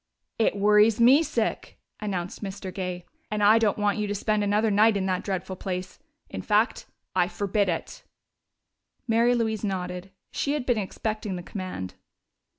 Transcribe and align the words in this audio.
"It 0.39 0.55
worries 0.55 0.99
me 0.99 1.21
sick!" 1.21 1.77
announced 1.99 2.43
Mr. 2.43 2.73
Gay. 2.73 3.05
"And 3.29 3.43
I 3.43 3.59
don't 3.59 3.77
want 3.77 3.99
you 3.99 4.07
to 4.07 4.15
spend 4.15 4.43
another 4.43 4.71
night 4.71 4.97
at 4.97 5.05
that 5.05 5.23
dreadful 5.23 5.57
place.... 5.57 5.99
In 6.27 6.41
fact, 6.41 6.87
I 7.15 7.27
forbid 7.27 7.69
it!" 7.69 8.03
Mary 9.07 9.35
Louise 9.35 9.63
nodded: 9.63 10.09
she 10.31 10.53
had 10.53 10.65
been 10.65 10.79
expecting 10.79 11.35
the 11.35 11.43
command. 11.43 11.93